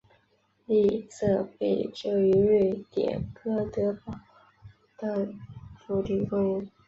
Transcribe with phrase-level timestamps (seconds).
[0.65, 4.15] 利瑟贝里是位于瑞典哥德堡
[4.97, 5.31] 的
[5.85, 6.71] 主题公园。